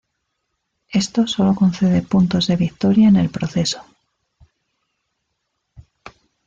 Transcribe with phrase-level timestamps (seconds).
[1.01, 3.85] Esto sólo concede puntos de victoria en el proceso.